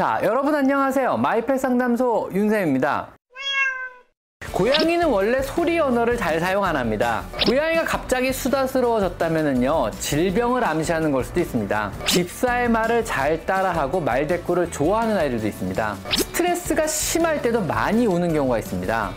[0.00, 1.18] 자, 여러분 안녕하세요.
[1.18, 3.08] 마이펫 상담소 윤쌤입니다.
[4.50, 7.22] 고양이는 원래 소리 언어를 잘 사용 안 합니다.
[7.46, 11.92] 고양이가 갑자기 수다스러워졌다면요 질병을 암시하는 걸 수도 있습니다.
[12.06, 15.96] 집사의 말을 잘 따라하고 말대꾸를 좋아하는 아이들도 있습니다.
[16.16, 19.10] 스트레스가 심할 때도 많이 우는 경우가 있습니다.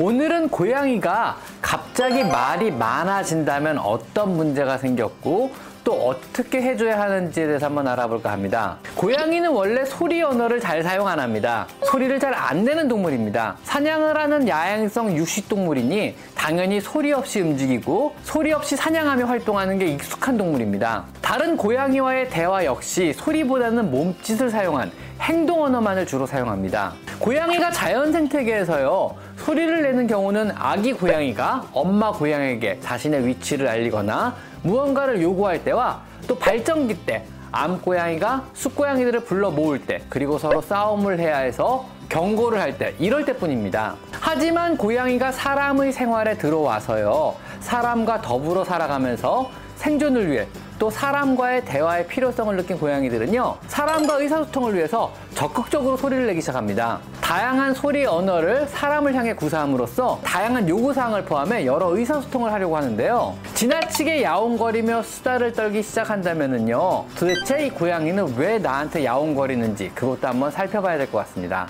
[0.00, 5.52] 오늘은 고양이가 갑자기 말이 많아진다면 어떤 문제가 생겼고
[5.88, 8.76] 또 어떻게 해줘야 하는지에 대해서 한번 알아볼까 합니다.
[8.94, 11.66] 고양이는 원래 소리 언어를 잘 사용 안 합니다.
[11.82, 13.56] 소리를 잘 안 내는 동물입니다.
[13.62, 20.36] 사냥을 하는 야행성 육식 동물이니 당연히 소리 없이 움직이고 소리 없이 사냥하며 활동하는 게 익숙한
[20.36, 21.04] 동물입니다.
[21.22, 26.92] 다른 고양이와의 대화 역시 소리보다는 몸짓을 사용한 행동 언어만을 주로 사용합니다.
[27.18, 34.36] 고양이가 자연 생태계에서요, 소리를 내는 경우는 아기 고양이가 엄마 고양이에게 자신의 위치를 알리거나
[34.68, 41.38] 무언가를 요구할 때와 또 발정기 때, 암고양이가 숫고양이들을 불러 모을 때, 그리고 서로 싸움을 해야
[41.38, 43.96] 해서 경고를 할 때, 이럴 때뿐입니다.
[44.12, 50.46] 하지만 고양이가 사람의 생활에 들어와서요, 사람과 더불어 살아가면서 생존을 위해
[50.78, 57.00] 또 사람과의 대화의 필요성을 느낀 고양이들은요, 사람과 의사소통을 위해서 적극적으로 소리를 내기 시작합니다.
[57.20, 63.34] 다양한 소리 언어를 사람을 향해 구사함으로써 다양한 요구사항을 포함해 여러 의사소통을 하려고 하는데요.
[63.54, 71.10] 지나치게 야옹거리며 수다를 떨기 시작한다면요, 도대체 이 고양이는 왜 나한테 야옹거리는지 그것도 한번 살펴봐야 될
[71.10, 71.66] 것 같습니다.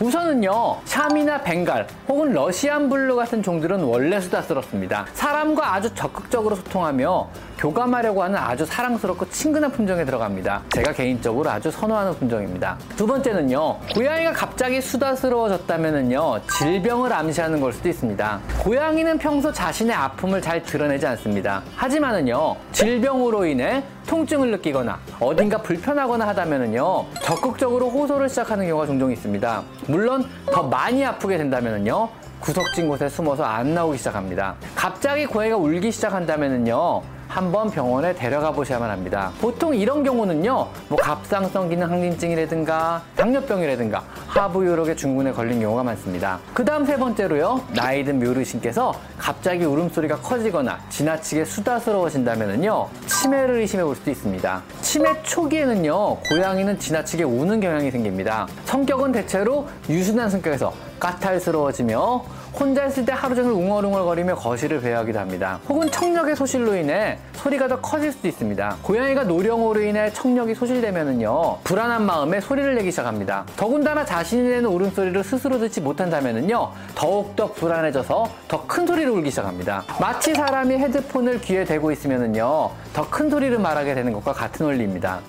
[0.00, 5.06] 우선은요, 샴이나 벵갈 혹은 러시안 블루 같은 종들은 원래 수다스럽습니다.
[5.14, 10.62] 사람과 아주 적극적으로 소통하며 교감하려고 하는 아주 사랑스럽고 친근한 품종에 들어갑니다.
[10.74, 12.76] 제가 개인적으로 아주 선호하는 품종입니다.
[12.96, 18.40] 두 번째는요, 고양이가 갑자기 수다스러워졌다면요, 질병을 암시하는 걸 수도 있습니다.
[18.62, 21.62] 고양이는 평소 자신의 아픔을 잘 드러내지 않습니다.
[21.76, 29.62] 하지만은요, 질병으로 인해 통증을 느끼거나 어딘가 불편하거나 하다면은요, 적극적으로 호소를 시작하는 경우가 종종 있습니다.
[29.88, 32.08] 물론 더 많이 아프게 된다면은요,
[32.40, 34.54] 구석진 곳에 숨어서 안 나오기 시작합니다.
[34.74, 39.30] 갑자기 고양이가 울기 시작한다면은요, 한번 병원에 데려가 보셔야만 합니다.
[39.40, 46.38] 보통 이런 경우는요, 뭐 갑상선 기능 항진증이라든가 당뇨병이라든가 하부요력의 중군에 걸린 경우가 많습니다.
[46.54, 53.96] 그 다음 세 번째로요, 나이 든 묘르신께서 갑자기 울음소리가 커지거나 지나치게 수다스러워진다면요, 치매를 의심해 볼
[53.96, 54.62] 수도 있습니다.
[54.80, 58.46] 치매 초기에는요, 고양이는 지나치게 우는 경향이 생깁니다.
[58.64, 62.24] 성격은 대체로 유순한 성격에서 까탈스러워지며
[62.58, 65.60] 혼자 있을 때 하루 종일 웅얼웅얼거리며 거실을 배회하기도 합니다.
[65.68, 68.76] 혹은 청력의 소실로 인해 소리가 더 커질 수도 있습니다.
[68.82, 73.44] 고양이가 노령으로 인해 청력이 소실되면은요 불안한 마음에 소리를 내기 시작합니다.
[73.56, 79.84] 더군다나 자신이 내는 울음소리를 스스로 듣지 못한다면은요 더욱더 불안해져서 더 큰 소리를 울기 시작합니다.
[80.00, 85.20] 마치 사람이 헤드폰을 귀에 대고 있으면은요 더 큰 소리를 말하게 되는 것과 같은 원리입니다.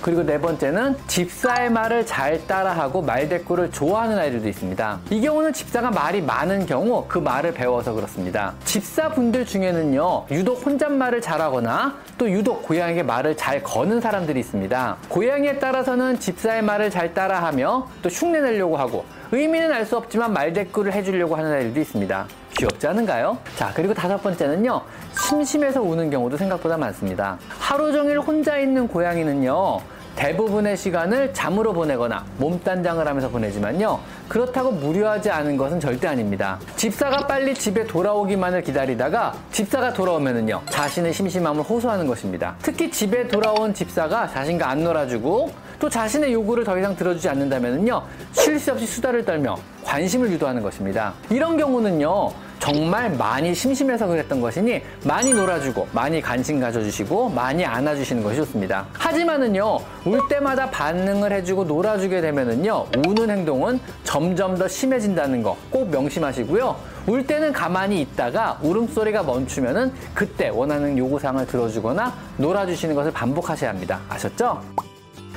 [0.00, 5.00] 그리고 네 번째는 집사의 말을 잘 따라하고 말대꾸를 좋아하는 아이들도 있습니다.
[5.10, 8.54] 이 경우는 집사가 말이 많은 경우 그 말을 배워서 그렇습니다.
[8.64, 14.96] 집사분들 중에는요, 유독 혼잣말을 잘하거나 또 유독 고양이에게 말을 잘 거는 사람들이 있습니다.
[15.08, 21.36] 고양이에 따라서는 집사의 말을 잘 따라하며 또 흉내내려고 하고 의미는 알 수 없지만 말대꾸를 해주려고
[21.36, 22.26] 하는 아이들도 있습니다.
[22.60, 23.38] 귀엽지 않은가요?
[23.56, 24.82] 자, 그리고 다섯 번째는요,
[25.18, 27.38] 심심해서 우는 경우도 생각보다 많습니다.
[27.58, 29.80] 하루 종일 혼자 있는 고양이는요,
[30.16, 34.00] 대부분의 시간을 잠으로 보내거나 몸단장을 하면서 보내지만요.
[34.28, 36.58] 그렇다고 무료하지 않은 것은 절대 아닙니다.
[36.76, 40.60] 집사가 빨리 집에 돌아오기만을 기다리다가 집사가 돌아오면은요.
[40.68, 42.56] 자신의 심심함을 호소하는 것입니다.
[42.60, 48.02] 특히 집에 돌아온 집사가 자신과 안 놀아주고 또 자신의 요구를 더 이상 들어주지 않는다면은요.
[48.32, 51.14] 쉴 새 없이 수다를 떨며 관심을 유도하는 것입니다.
[51.30, 52.49] 이런 경우는요.
[52.60, 58.86] 정말 많이 심심해서 그랬던 것이니 많이 놀아주고 많이 관심 가져주시고 많이 안아주시는 것이 좋습니다.
[58.92, 66.76] 하지만은요 울 때마다 반응을 해주고 놀아주게 되면은요 우는 행동은 점점 더 심해진다는 거 꼭 명심하시고요.
[67.06, 74.00] 울 때는 가만히 있다가 울음소리가 멈추면은 그때 원하는 요구사항을 들어주거나 놀아주시는 것을 반복하셔야 합니다.
[74.08, 74.60] 아셨죠?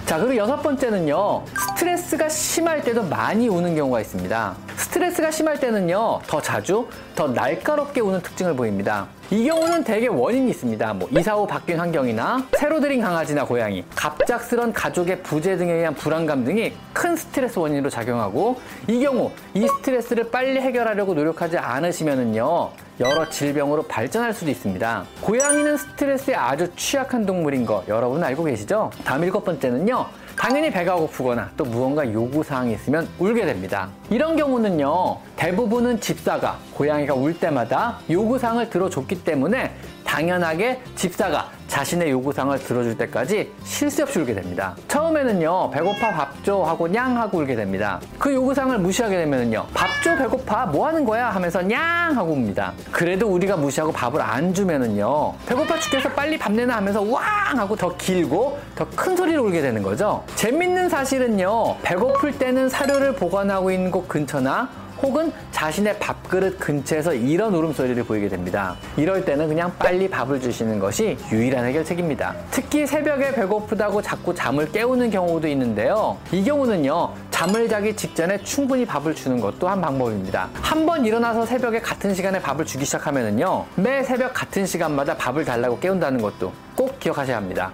[0.06, 4.56] 자, 그리고 여섯 번째는요, 스트레스가 심할 때도 많이 우는 경우가 있습니다.
[4.94, 9.08] 스트레스가 심할 때는요, 더 자주, 더 날카롭게 우는 특징을 보입니다.
[9.32, 10.94] 이 경우는 대개 원인이 있습니다.
[10.94, 16.46] 뭐 이사 후 바뀐 환경이나 새로 들인 강아지나 고양이, 갑작스런 가족의 부재 등에 의한 불안감
[16.46, 22.70] 등이 큰 스트레스 원인으로 작용하고 이 경우 이 스트레스를 빨리 해결하려고 노력하지 않으시면은요.
[23.00, 25.06] 여러 질병으로 발전할 수도 있습니다.
[25.22, 28.92] 고양이는 스트레스에 아주 취약한 동물인 거 여러분 알고 계시죠?
[29.04, 30.06] 다음 일곱 번째는요.
[30.36, 33.90] 당연히 배가 고프거나 또 무언가 요구사항이 있으면 울게 됩니다.
[34.10, 39.76] 이런 경우는요, 대부분은 집사가 고양이가 울 때마다 요구사항을 들어줬기 때문에
[40.14, 44.76] 당연하게 집사가 자신의 요구사항을 들어줄 때까지 쉴 새 없이 울게 됩니다.
[44.88, 48.00] 처음에는요, 배고파 밥 줘 하고 냥 하고 울게 됩니다.
[48.20, 52.74] 그 요구사항을 무시하게 되면은요, 밥 줘 배고파 뭐 하는 거야 하면서 냥 하고 웁니다.
[52.92, 57.24] 그래도 우리가 무시하고 밥을 안 주면은요, 배고파 죽겠어 빨리 밥 내놔 하면서 왕
[57.58, 60.24] 하고 더 길고 더 큰 소리로 울게 되는 거죠.
[60.36, 64.70] 재밌는 사실은요, 배고플 때는 사료를 보관하고 있는 곳 근처나
[65.04, 68.76] 혹은 자신의 밥그릇 근처에서 이런 울음소리를 보이게 됩니다.
[68.96, 72.34] 이럴 때는 그냥 빨리 밥을 주시는 것이 유일한 해결책입니다.
[72.50, 76.18] 특히 새벽에 배고프다고 자꾸 잠을 깨우는 경우도 있는데요.
[76.32, 80.50] 이 경우는요, 잠을 자기 직전에 충분히 밥을 주는 것도 한 방법입니다.
[80.62, 85.80] 한 번 일어나서 새벽에 같은 시간에 밥을 주기 시작하면은요, 매 새벽 같은 시간마다 밥을 달라고
[85.80, 87.72] 깨운다는 것도 꼭 기억하셔야 합니다.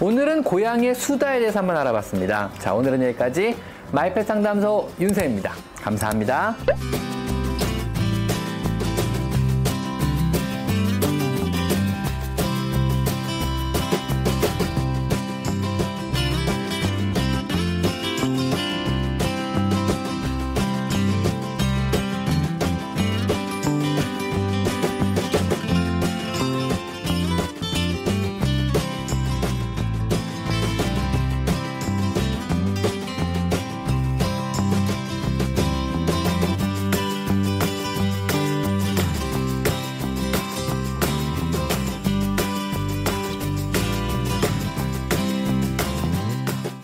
[0.00, 2.50] 오늘은 고양이의 수다에 대해서 한번 알아봤습니다.
[2.58, 3.56] 자, 오늘은 여기까지
[3.92, 5.52] 마이펫 상담소 윤세입니다.
[5.82, 6.56] 감사합니다.